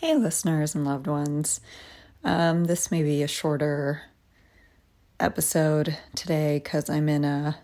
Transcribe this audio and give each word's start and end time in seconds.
Hey, 0.00 0.16
listeners 0.16 0.74
and 0.74 0.86
loved 0.86 1.06
ones. 1.06 1.60
Um, 2.24 2.64
this 2.64 2.90
may 2.90 3.02
be 3.02 3.22
a 3.22 3.28
shorter 3.28 4.00
episode 5.20 5.94
today 6.14 6.58
because 6.58 6.88
I'm 6.88 7.06
in 7.06 7.22
a. 7.22 7.58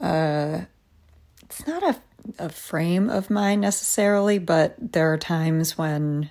It's 0.00 1.66
not 1.66 1.82
a, 1.82 1.96
a 2.38 2.48
frame 2.50 3.10
of 3.10 3.30
mind 3.30 3.62
necessarily, 3.62 4.38
but 4.38 4.76
there 4.92 5.12
are 5.12 5.18
times 5.18 5.76
when 5.76 6.30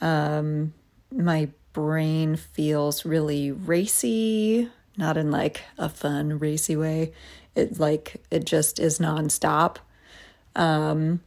um, 0.00 0.72
my 1.12 1.50
brain 1.74 2.36
feels 2.36 3.04
really 3.04 3.52
racy, 3.52 4.70
not 4.96 5.18
in 5.18 5.30
like 5.30 5.60
a 5.76 5.90
fun, 5.90 6.38
racy 6.38 6.74
way. 6.74 7.12
It 7.54 7.78
like 7.78 8.22
it 8.30 8.46
just 8.46 8.78
is 8.78 8.98
nonstop. 8.98 9.76
Um, 10.56 11.20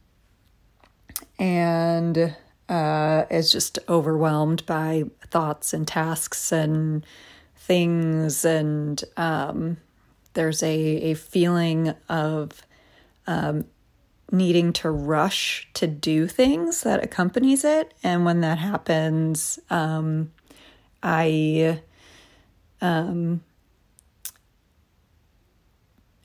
and 1.38 2.34
uh, 2.68 3.24
is 3.30 3.50
just 3.50 3.78
overwhelmed 3.88 4.64
by 4.66 5.04
thoughts 5.30 5.72
and 5.72 5.86
tasks 5.86 6.52
and 6.52 7.04
things. 7.56 8.44
And 8.44 9.02
um, 9.16 9.78
there's 10.34 10.62
a, 10.62 10.76
a 11.10 11.14
feeling 11.14 11.94
of 12.08 12.62
um, 13.26 13.64
needing 14.30 14.72
to 14.74 14.90
rush 14.90 15.68
to 15.74 15.86
do 15.86 16.26
things 16.26 16.82
that 16.82 17.02
accompanies 17.02 17.64
it. 17.64 17.94
And 18.02 18.24
when 18.24 18.40
that 18.42 18.58
happens, 18.58 19.58
um, 19.70 20.32
I. 21.02 21.80
Um, 22.80 23.42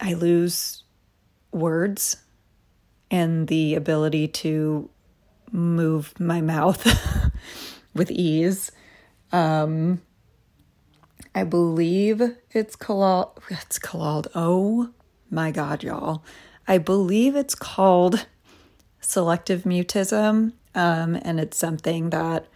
I 0.03 0.15
lose 0.15 0.83
words 1.53 2.17
and 3.09 3.47
the 3.47 3.75
ability 3.75 4.27
to 4.27 4.89
move 5.53 6.19
my 6.19 6.41
mouth 6.41 6.85
with 7.93 8.11
ease. 8.11 8.71
Um, 9.31 10.01
I 11.35 11.43
believe 11.43 12.21
it's 12.51 12.75
called, 12.75 13.39
it's 13.49 13.79
called, 13.79 14.27
oh 14.35 14.89
my 15.29 15.51
God, 15.51 15.83
y'all. 15.83 16.23
I 16.67 16.77
believe 16.77 17.35
it's 17.35 17.55
called 17.55 18.25
selective 18.99 19.63
mutism. 19.63 20.53
Um, 20.75 21.15
and 21.21 21.39
it's 21.39 21.57
something 21.57 22.09
that 22.09 22.47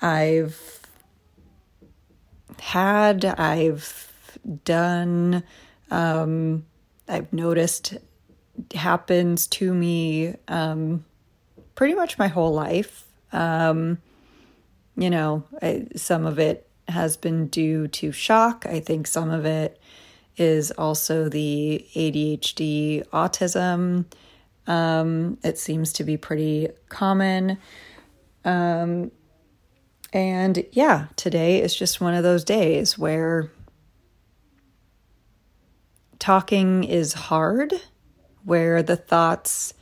I've 0.00 0.80
had, 2.60 3.24
I've 3.24 4.38
done, 4.64 5.42
um, 5.90 6.66
I've 7.08 7.32
noticed 7.32 7.96
happens 8.74 9.46
to 9.46 9.72
me 9.72 10.34
um, 10.48 11.04
pretty 11.78 11.94
much 11.94 12.18
my 12.18 12.26
whole 12.26 12.52
life. 12.52 13.04
Um, 13.30 13.98
you 14.96 15.08
know, 15.08 15.44
I, 15.62 15.86
some 15.94 16.26
of 16.26 16.40
it 16.40 16.68
has 16.88 17.16
been 17.16 17.46
due 17.46 17.86
to 17.86 18.10
shock. 18.10 18.66
I 18.68 18.80
think 18.80 19.06
some 19.06 19.30
of 19.30 19.46
it 19.46 19.80
is 20.36 20.72
also 20.72 21.28
the 21.28 21.86
ADHD 21.94 23.06
autism. 23.10 24.06
Um, 24.66 25.38
it 25.44 25.56
seems 25.56 25.92
to 25.92 26.02
be 26.02 26.16
pretty 26.16 26.66
common. 26.88 27.58
Um, 28.44 29.12
and 30.12 30.64
yeah, 30.72 31.06
today 31.14 31.62
is 31.62 31.76
just 31.76 32.00
one 32.00 32.14
of 32.14 32.24
those 32.24 32.42
days 32.42 32.98
where 32.98 33.52
talking 36.18 36.82
is 36.82 37.12
hard, 37.12 37.72
where 38.42 38.82
the 38.82 38.96
thoughts 38.96 39.74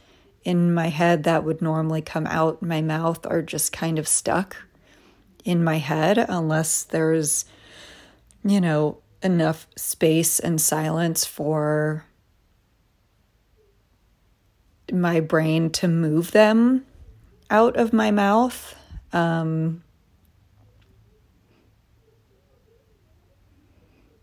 in 0.47 0.73
my 0.73 0.87
head 0.87 1.25
that 1.25 1.43
would 1.43 1.61
normally 1.61 2.01
come 2.01 2.25
out 2.29 2.63
my 2.63 2.81
mouth 2.81 3.27
are 3.27 3.43
just 3.43 3.73
kind 3.73 3.99
of 3.99 4.07
stuck 4.07 4.57
in 5.45 5.63
my 5.63 5.79
head 5.79 6.19
unless 6.19 6.85
there's, 6.85 7.45
you 8.45 8.61
know, 8.61 8.97
enough 9.23 9.67
space 9.77 10.39
and 10.39 10.61
silence 10.61 11.25
for 11.25 12.05
my 14.93 15.19
brain 15.19 15.69
to 15.69 15.89
move 15.89 16.31
them 16.31 16.87
out 17.51 17.77
of 17.77 17.93
my 17.93 18.13
mouth. 18.13 18.77
Um, 19.13 19.83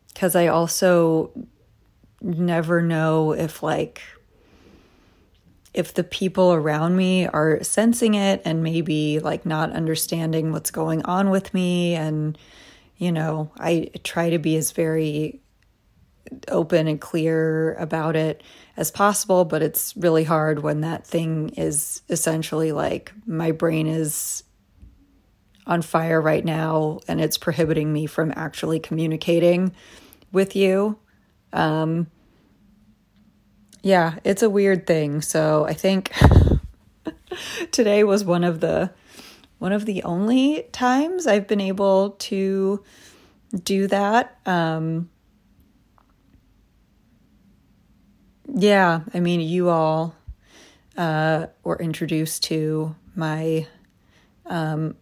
because 0.08 0.38
I 0.38 0.48
also 0.48 1.32
never 2.22 2.82
know 2.82 3.34
if, 3.34 3.62
like, 3.62 4.02
if 5.74 5.94
the 5.94 6.04
people 6.04 6.54
around 6.54 6.96
me 6.96 7.28
are 7.28 7.64
sensing 7.64 8.14
it 8.14 8.42
and 8.46 8.64
maybe 8.64 9.20
like 9.20 9.46
not 9.46 9.72
understanding 9.72 10.52
what's 10.52 10.72
going 10.72 11.04
on 11.04 11.30
with 11.30 11.54
me 11.54 11.96
and 11.96 12.38
you 12.98 13.12
know 13.12 13.52
i 13.58 13.90
try 14.04 14.30
to 14.30 14.40
be 14.40 14.56
as 14.56 14.72
very 14.72 15.42
open 16.48 16.88
and 16.88 17.02
clear 17.02 17.74
about 17.76 18.16
it 18.16 18.42
as 18.78 18.92
possible 18.92 19.46
but 19.46 19.62
it's 19.62 19.96
really 19.98 20.24
hard 20.24 20.60
when 20.60 20.82
that 20.82 21.06
thing 21.06 21.50
is 21.50 22.02
essentially 22.10 22.72
like 22.72 23.12
my 23.26 23.52
brain 23.52 23.88
is 23.88 24.44
on 25.66 25.82
fire 25.82 26.22
right 26.22 26.44
now 26.44 27.00
and 27.08 27.22
it's 27.22 27.38
prohibiting 27.38 27.92
me 27.92 28.06
from 28.06 28.34
actually 28.36 28.80
communicating 28.80 29.74
with 30.32 30.56
you. 30.56 30.98
Um, 31.54 32.08
yeah, 33.84 34.16
it's 34.24 34.42
a 34.42 34.50
weird 34.50 34.88
thing. 34.88 35.22
So 35.22 35.66
I 35.66 35.74
think 35.74 36.12
today 37.72 38.04
was 38.04 38.24
one 38.24 38.44
of 38.46 38.62
the 38.62 38.92
one 39.60 39.74
of 39.74 39.86
the 39.86 40.04
only 40.04 40.64
times 40.72 41.28
I've 41.28 41.48
been 41.48 41.62
able 41.62 42.12
to 42.12 42.84
do 43.64 43.88
that. 43.88 44.38
Um, 44.46 45.10
yeah, 48.48 49.02
I 49.14 49.20
mean, 49.20 49.42
you 49.42 49.70
all 49.70 50.16
uh, 50.98 51.48
were 51.64 51.78
introduced 51.78 52.44
to 52.46 52.96
my 53.16 53.68
um, 54.46 54.96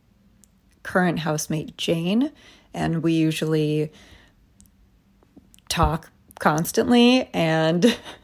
current 0.84 1.20
housemate, 1.20 1.78
Jane, 1.78 2.32
and 2.74 3.04
we 3.04 3.14
usually 3.14 3.92
talk 5.70 6.12
constantly. 6.40 7.30
And 7.34 7.98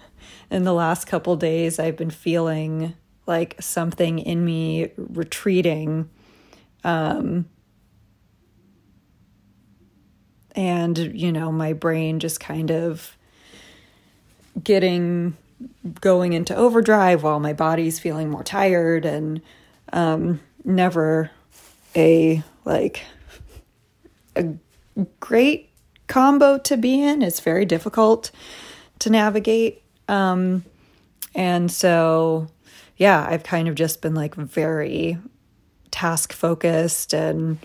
in 0.49 0.63
the 0.63 0.73
last 0.73 1.05
couple 1.05 1.35
days, 1.35 1.79
I've 1.79 1.97
been 1.97 2.09
feeling 2.09 2.93
like 3.25 3.61
something 3.61 4.19
in 4.19 4.43
me 4.43 4.91
retreating. 4.97 6.09
Um, 6.83 7.45
and, 10.55 10.97
you 10.97 11.31
know, 11.31 11.51
my 11.51 11.73
brain 11.73 12.19
just 12.19 12.39
kind 12.39 12.71
of 12.71 13.15
getting 14.63 15.35
going 16.01 16.33
into 16.33 16.55
overdrive 16.55 17.23
while 17.23 17.39
my 17.39 17.53
body's 17.53 17.99
feeling 17.99 18.29
more 18.29 18.43
tired 18.43 19.05
and 19.05 19.41
um, 19.93 20.39
never 20.63 21.31
a 21.95 22.43
like 22.65 23.03
a 24.35 24.53
great 25.19 25.69
combo 26.07 26.57
to 26.59 26.77
be 26.77 27.01
in. 27.01 27.21
It's 27.21 27.39
very 27.39 27.65
difficult 27.65 28.31
to 28.99 29.09
navigate. 29.09 29.81
Um, 30.07 30.63
and 31.35 31.71
so, 31.71 32.47
yeah, 32.97 33.25
I've 33.29 33.43
kind 33.43 33.67
of 33.67 33.75
just 33.75 34.01
been 34.01 34.15
like 34.15 34.35
very 34.35 35.17
task 35.91 36.33
focused 36.33 37.13
and 37.13 37.57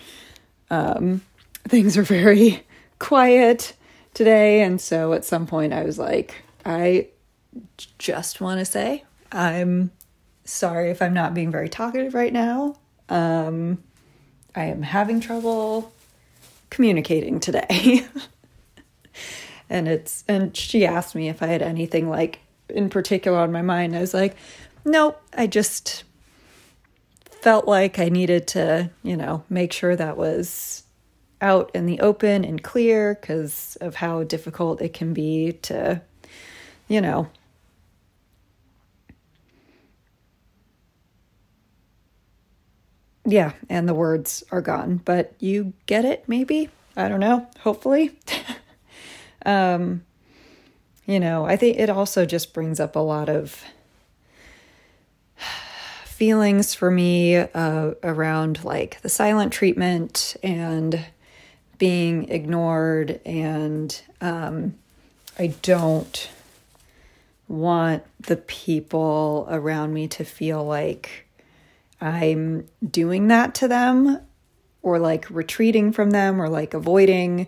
um, 0.71 1.23
things 1.69 1.97
are 1.97 2.03
very 2.03 2.65
quiet 2.99 3.75
today. 4.15 4.63
And 4.63 4.81
so 4.81 5.13
at 5.13 5.25
some 5.25 5.47
point, 5.47 5.73
I 5.73 5.85
was 5.85 5.99
like, 5.99 6.35
I 6.65 7.09
just 7.99 8.41
want 8.41 8.59
to 8.61 8.65
say 8.65 9.05
I'm 9.31 9.91
sorry 10.45 10.91
if 10.91 11.03
I'm 11.03 11.15
not 11.15 11.35
being 11.35 11.51
very 11.51 11.69
talkative 11.69 12.15
right 12.15 12.33
now. 12.33 12.77
Um, 13.09 13.83
I 14.55 14.65
am 14.65 14.83
having 14.83 15.21
trouble 15.21 15.93
communicating 16.71 17.41
today. 17.41 18.07
and 19.73 19.89
it's 19.89 20.23
and 20.29 20.55
she 20.55 20.85
asked 20.87 21.15
me 21.15 21.31
if 21.31 21.43
I 21.43 21.47
had 21.47 21.63
anything 21.63 22.09
like 22.09 22.41
in 22.69 22.91
particular 22.91 23.39
on 23.39 23.51
my 23.51 23.63
mind. 23.63 23.97
I 23.97 24.01
was 24.01 24.15
like, 24.15 24.37
nope, 24.85 25.21
I 25.37 25.47
just 25.47 26.05
felt 27.25 27.67
like 27.67 27.99
I 27.99 28.11
needed 28.11 28.47
to, 28.49 28.91
you 29.03 29.17
know, 29.17 29.43
make 29.49 29.73
sure 29.73 29.97
that 29.97 30.17
was 30.17 30.85
out 31.41 31.71
in 31.75 31.87
the 31.87 31.99
open 32.01 32.45
and 32.45 32.63
clear 32.63 33.19
because 33.21 33.77
of 33.81 33.97
how 33.97 34.23
difficult 34.23 34.83
it 34.83 34.93
can 34.93 35.15
be 35.15 35.53
to, 35.63 36.03
you 36.87 37.01
know, 37.01 37.29
yeah, 43.25 43.53
and 43.71 43.89
the 43.89 43.95
words 43.95 44.45
are 44.53 44.61
gone, 44.61 45.01
but 45.05 45.33
you 45.41 45.73
get 45.87 46.05
it, 46.05 46.25
maybe? 46.29 46.69
I 46.95 47.09
don't 47.09 47.21
know, 47.21 47.49
hopefully. 47.61 48.19
Um, 49.45 50.05
you 51.07 51.19
know, 51.19 51.45
I 51.45 51.57
think 51.57 51.79
it 51.79 51.91
also 51.91 52.25
just 52.27 52.55
brings 52.55 52.79
up 52.81 52.97
a 52.97 53.01
lot 53.01 53.29
of 53.29 53.65
feelings 56.05 56.75
for 56.75 56.91
me 56.91 57.37
uh, 57.37 57.93
around 58.03 58.65
like 58.65 59.01
the 59.03 59.09
silent 59.09 59.53
treatment 59.53 60.37
and 60.43 61.05
being 61.79 62.29
ignored, 62.29 63.21
and 63.27 64.01
um, 64.21 64.75
I 65.39 65.49
don't 65.63 66.31
want 67.49 68.05
the 68.21 68.37
people 68.37 69.47
around 69.51 69.93
me 69.93 70.07
to 70.09 70.25
feel 70.25 70.65
like 70.65 71.27
I'm 72.01 72.67
doing 72.89 73.29
that 73.29 73.55
to 73.57 73.69
them 73.69 74.21
or 74.83 74.99
like 74.99 75.29
retreating 75.31 75.93
from 75.93 76.11
them 76.11 76.41
or 76.41 76.49
like 76.49 76.75
avoiding 76.75 77.47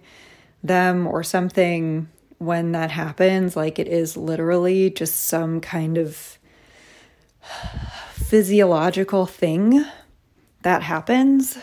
them 0.64 1.06
or 1.06 1.22
something 1.22 2.08
when 2.38 2.72
that 2.72 2.90
happens. 2.90 3.54
Like 3.54 3.78
it 3.78 3.86
is 3.86 4.16
literally 4.16 4.90
just 4.90 5.26
some 5.26 5.60
kind 5.60 5.98
of 5.98 6.38
physiological 8.12 9.26
thing 9.26 9.84
that 10.62 10.82
happens. 10.82 11.58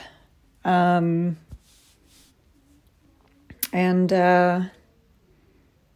Um, 0.63 1.38
and 3.74 4.13
uh, 4.13 4.62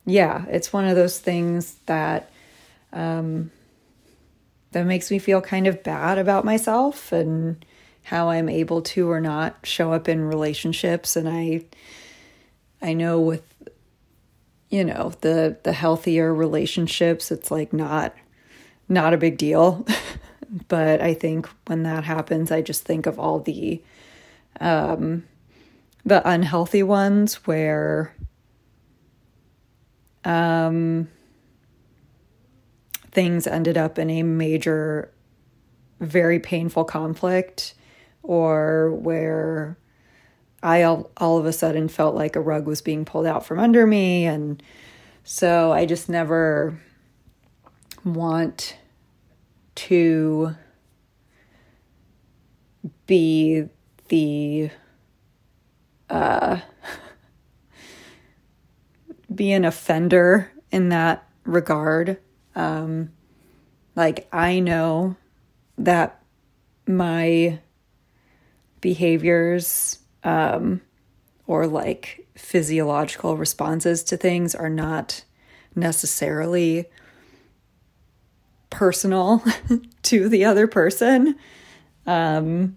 yeah, 0.05 0.45
it's 0.49 0.73
one 0.73 0.85
of 0.85 0.95
those 0.95 1.19
things 1.19 1.75
that 1.85 2.31
um, 2.91 3.51
that 4.71 4.85
makes 4.85 5.11
me 5.11 5.19
feel 5.19 5.41
kind 5.41 5.67
of 5.67 5.83
bad 5.83 6.17
about 6.17 6.45
myself 6.45 7.11
and 7.11 7.63
how 8.03 8.29
I'm 8.29 8.49
able 8.49 8.81
to 8.81 9.09
or 9.09 9.19
not 9.19 9.57
show 9.63 9.91
up 9.91 10.07
in 10.07 10.21
relationships. 10.21 11.15
And 11.15 11.27
I 11.27 11.65
I 12.81 12.94
know 12.94 13.19
with 13.19 13.44
you 14.69 14.83
know 14.83 15.13
the 15.22 15.57
the 15.63 15.74
healthier 15.74 16.33
relationships, 16.33 17.31
it's 17.31 17.51
like 17.51 17.74
not 17.74 18.13
not 18.88 19.13
a 19.13 19.18
big 19.18 19.38
deal. 19.38 19.86
but 20.68 21.01
I 21.01 21.13
think 21.13 21.50
when 21.68 21.83
that 21.83 22.04
happens, 22.04 22.51
I 22.51 22.62
just 22.62 22.83
think 22.83 23.06
of 23.06 23.19
all 23.19 23.39
the 23.39 23.81
um, 24.60 25.24
the 26.06 26.27
unhealthy 26.27 26.83
ones 26.83 27.36
where 27.48 28.16
um, 30.24 31.10
things 33.12 33.48
ended 33.48 33.77
up 33.77 33.98
in 34.00 34.10
a 34.10 34.24
major, 34.24 35.12
very 36.00 36.39
painful 36.39 36.86
conflict, 36.86 37.74
or 38.24 38.92
where 38.92 39.77
I 40.65 40.81
all, 40.81 41.12
all 41.17 41.38
of 41.38 41.45
a 41.45 41.53
sudden 41.53 41.88
felt 41.88 42.15
like 42.15 42.35
a 42.35 42.41
rug 42.41 42.65
was 42.65 42.81
being 42.81 43.06
pulled 43.06 43.27
out 43.27 43.45
from 43.45 43.59
under 43.59 43.85
me. 43.85 44.25
And 44.25 44.63
so 45.23 45.71
I 45.71 45.85
just 45.85 46.09
never 46.09 46.81
want 48.03 48.75
to 49.75 50.56
be 53.06 53.65
the 54.07 54.71
uh, 56.09 56.57
be 59.35 59.51
an 59.51 59.65
offender 59.65 60.51
in 60.71 60.89
that 60.89 61.29
regard. 61.44 62.17
Um, 62.56 63.12
like, 63.95 64.27
I 64.33 64.62
know 64.62 65.15
that 65.77 66.23
my 66.88 67.59
behaviors 68.81 70.00
um, 70.25 70.81
or 71.48 71.68
like 71.68 72.27
physiological 72.36 73.38
responses 73.38 74.04
to 74.04 74.18
things 74.18 74.54
are 74.54 74.69
not 74.69 75.24
necessarily 75.75 76.86
personal 78.69 79.44
to 80.01 80.27
the 80.27 80.44
other 80.44 80.68
person. 80.68 81.36
Um, 82.06 82.75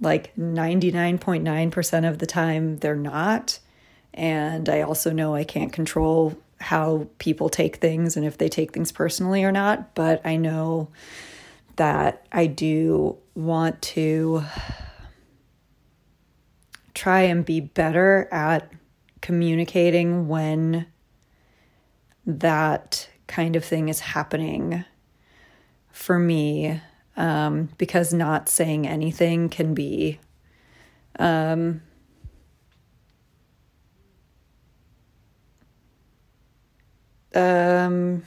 like 0.00 0.34
99.9% 0.36 2.08
of 2.08 2.18
the 2.18 2.26
time, 2.26 2.76
they're 2.78 2.94
not. 2.94 3.58
And 4.14 4.68
I 4.68 4.82
also 4.82 5.10
know 5.10 5.34
I 5.34 5.44
can't 5.44 5.72
control 5.72 6.36
how 6.60 7.08
people 7.18 7.48
take 7.48 7.76
things 7.76 8.16
and 8.16 8.26
if 8.26 8.36
they 8.38 8.48
take 8.48 8.72
things 8.72 8.92
personally 8.92 9.42
or 9.42 9.52
not. 9.52 9.94
But 9.94 10.24
I 10.24 10.36
know 10.36 10.88
that 11.76 12.26
I 12.30 12.46
do 12.46 13.16
want 13.34 13.80
to 13.82 14.44
try 16.94 17.22
and 17.22 17.44
be 17.44 17.60
better 17.60 18.28
at 18.30 18.70
communicating 19.20 20.28
when 20.28 20.86
that 22.26 23.08
kind 23.26 23.56
of 23.56 23.64
thing 23.64 23.88
is 23.88 24.00
happening 24.00 24.84
for 25.90 26.18
me 26.18 26.80
um, 27.16 27.68
because 27.78 28.12
not 28.12 28.48
saying 28.48 28.86
anything 28.86 29.48
can 29.48 29.74
be 29.74 30.18
um, 31.18 31.82
um, 37.34 38.22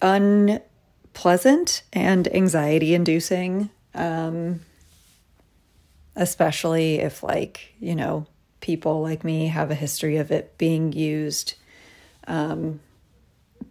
unpleasant 0.00 1.82
and 1.92 2.34
anxiety 2.34 2.94
inducing 2.94 3.70
um, 3.94 4.60
especially 6.16 6.96
if 7.00 7.22
like 7.22 7.74
you 7.80 7.94
know 7.94 8.26
people 8.60 9.02
like 9.02 9.24
me 9.24 9.48
have 9.48 9.70
a 9.70 9.74
history 9.74 10.16
of 10.16 10.30
it 10.30 10.56
being 10.56 10.92
used 10.92 11.54
um, 12.26 12.80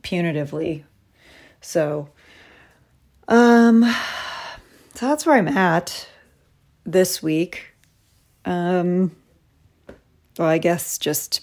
punitively. 0.01 0.83
So, 1.61 2.09
um, 3.27 3.83
so 4.93 5.07
that's 5.07 5.25
where 5.25 5.35
I'm 5.35 5.47
at 5.47 6.07
this 6.85 7.23
week. 7.23 7.73
Um, 8.45 9.15
well, 10.37 10.47
I 10.47 10.57
guess 10.57 10.97
just 10.97 11.41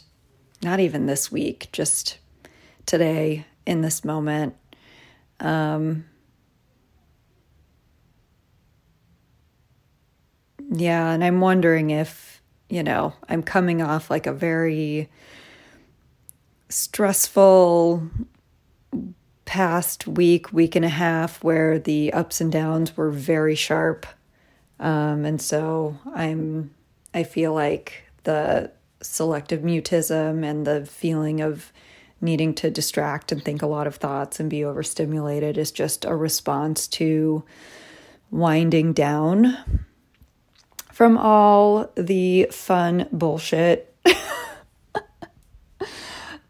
not 0.62 0.78
even 0.78 1.06
this 1.06 1.32
week, 1.32 1.68
just 1.72 2.18
today 2.86 3.46
in 3.66 3.80
this 3.80 4.04
moment. 4.04 4.54
Um, 5.40 6.04
yeah, 10.70 11.10
and 11.10 11.24
I'm 11.24 11.40
wondering 11.40 11.90
if, 11.90 12.40
you 12.68 12.82
know, 12.82 13.12
I'm 13.28 13.42
coming 13.42 13.82
off 13.82 14.08
like 14.08 14.26
a 14.26 14.32
very 14.32 15.10
stressful 16.68 18.08
past 19.44 20.06
week, 20.06 20.52
week 20.52 20.76
and 20.76 20.84
a 20.84 20.90
half, 20.90 21.42
where 21.42 21.80
the 21.80 22.12
ups 22.12 22.40
and 22.40 22.52
downs 22.52 22.96
were 22.96 23.10
very 23.10 23.56
sharp. 23.56 24.06
Um, 24.78 25.24
and 25.24 25.42
so 25.42 25.98
I'm, 26.14 26.72
I 27.12 27.24
feel 27.24 27.52
like 27.52 28.04
the 28.22 28.70
selective 29.02 29.62
mutism 29.62 30.44
and 30.44 30.64
the 30.64 30.86
feeling 30.86 31.40
of 31.40 31.72
needing 32.20 32.54
to 32.54 32.70
distract 32.70 33.32
and 33.32 33.42
think 33.42 33.60
a 33.60 33.66
lot 33.66 33.88
of 33.88 33.96
thoughts 33.96 34.38
and 34.38 34.48
be 34.48 34.64
overstimulated 34.64 35.58
is 35.58 35.72
just 35.72 36.04
a 36.04 36.14
response 36.14 36.86
to 36.86 37.42
winding 38.30 38.92
down 38.92 39.56
from 41.00 41.16
all 41.16 41.90
the 41.94 42.46
fun 42.50 43.08
bullshit. 43.10 43.96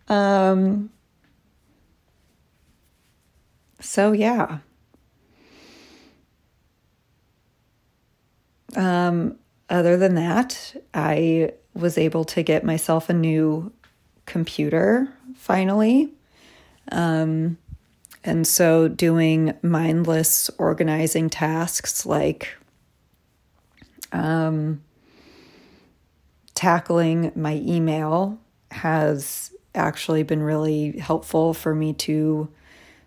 um, 0.09 0.91
so, 3.79 4.11
yeah. 4.11 4.59
Um, 8.75 9.39
other 9.69 9.97
than 9.97 10.17
that, 10.17 10.75
I 10.95 11.53
was 11.75 11.97
able 11.97 12.25
to 12.25 12.43
get 12.43 12.65
myself 12.65 13.09
a 13.09 13.15
new 13.15 13.73
computer 14.27 15.15
finally. 15.37 16.13
Um, 16.91 17.57
and 18.25 18.49
so, 18.49 18.89
doing 18.89 19.55
mindless 19.63 20.51
organizing 20.59 21.31
tasks 21.31 22.05
like 22.05 22.57
um, 24.13 24.83
tackling 26.55 27.33
my 27.35 27.55
email 27.55 28.39
has 28.71 29.53
actually 29.75 30.23
been 30.23 30.43
really 30.43 30.99
helpful 30.99 31.55
for 31.55 31.75
me 31.75 31.93
to 31.93 32.49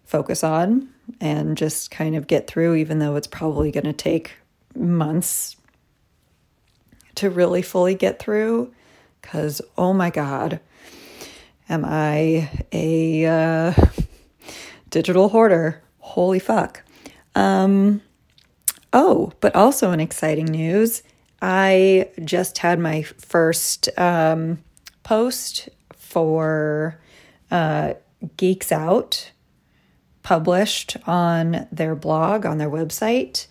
focus 0.06 0.44
on 0.44 0.90
and 1.20 1.58
just 1.58 1.92
kind 1.92 2.16
of 2.16 2.28
get 2.28 2.48
through, 2.48 2.76
even 2.76 3.00
though 3.00 3.16
it's 3.16 3.28
probably 3.28 3.72
going 3.72 3.86
to 3.86 3.94
take 3.94 4.34
months 4.76 5.56
to 7.16 7.30
really 7.30 7.62
fully 7.62 7.96
get 7.96 8.20
through. 8.20 8.74
Because, 9.22 9.62
oh 9.78 9.94
my 9.94 10.10
God, 10.10 10.60
am 11.70 11.86
I 11.86 12.50
a 12.72 13.26
uh, 13.26 13.74
digital 14.90 15.30
hoarder? 15.30 15.82
Holy 16.00 16.40
fuck. 16.40 16.84
Um, 17.36 18.02
oh, 18.94 19.34
but 19.42 19.56
also 19.56 19.92
in 19.92 20.00
exciting 20.00 20.46
news, 20.46 21.04
I 21.42 22.10
just 22.24 22.60
had 22.60 22.80
my 22.80 23.02
first 23.02 23.90
um, 23.98 24.64
post 25.04 25.68
for 25.98 27.00
uh, 27.52 27.96
Geeks 28.38 28.72
Out 28.72 29.32
published 30.22 30.96
on 31.06 31.68
their 31.72 31.96
blog, 31.96 32.46
on 32.46 32.60
their 32.60 32.70
website. 32.70 33.48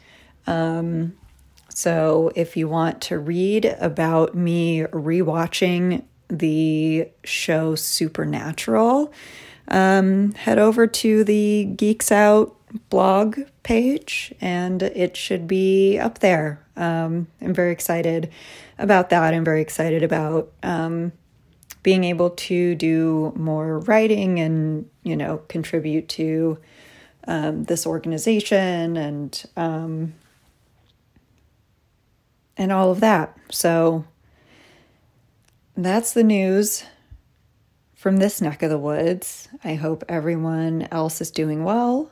Um, 0.47 1.15
so 1.69 2.33
if 2.35 2.57
you 2.57 2.69
want 2.69 3.03
to 3.03 3.19
read 3.19 3.65
about 3.79 4.35
me 4.35 4.81
rewatching 4.81 6.05
the 6.29 7.09
show 7.25 7.75
Supernatural, 7.75 9.13
um, 9.69 10.33
head 10.33 10.59
over 10.59 10.87
to 10.87 11.25
the 11.25 11.65
Geeks 11.77 12.11
Out 12.11 12.57
blog 12.89 13.41
page 13.63 14.35
and 14.41 14.83
it 14.83 15.17
should 15.17 15.47
be 15.47 15.99
up 15.99 16.21
there. 16.21 16.65
Um, 16.77 17.29
I'm 17.41 17.55
very 17.55 17.73
excited 17.73 18.31
about 18.79 19.11
that. 19.11 19.35
I'm 19.35 19.45
very 19.45 19.61
excited 19.61 20.03
about 20.03 20.51
um, 20.63 21.13
being 21.83 22.05
able 22.05 22.31
to 22.31 22.75
do 22.75 23.33
more 23.37 23.81
writing 23.81 24.41
and, 24.41 24.89
you 25.03 25.17
know, 25.17 25.39
contribute 25.49 26.09
to 26.11 26.59
um, 27.27 27.65
this 27.65 27.87
organization 27.87 28.97
and 28.97 29.45
um, 29.57 30.15
and 32.57 32.71
all 32.71 32.91
of 32.91 33.01
that. 33.01 33.37
So 33.51 34.05
that's 35.77 36.13
the 36.13 36.23
news 36.23 36.85
from 37.95 38.19
this 38.19 38.41
neck 38.41 38.63
of 38.63 38.71
the 38.71 38.79
woods. 38.79 39.49
I 39.65 39.75
hope 39.75 40.05
everyone 40.09 40.89
else 40.91 41.21
is 41.21 41.31
doing 41.31 41.65
well. 41.65 42.12